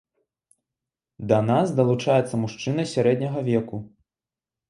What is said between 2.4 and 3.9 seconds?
мужчына сярэдняга веку.